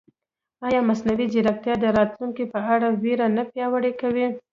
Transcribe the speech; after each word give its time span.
ایا 0.67 0.79
مصنوعي 0.89 1.25
ځیرکتیا 1.33 1.75
د 1.79 1.85
راتلونکي 1.97 2.43
په 2.53 2.59
اړه 2.73 2.87
وېره 3.01 3.27
نه 3.37 3.43
پیاوړې 3.51 3.91
کوي؟ 4.01 4.27